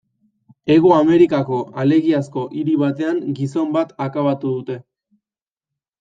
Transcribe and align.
Hego 0.75 0.91
Amerikako 0.99 1.57
alegiazko 1.83 2.45
hiri 2.59 2.77
batean 2.83 3.19
gizon 3.39 3.75
bat 3.75 3.91
akabatu 4.07 4.55
dute. 4.55 4.79